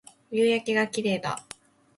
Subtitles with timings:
[0.31, 1.45] 夕焼けが綺麗だ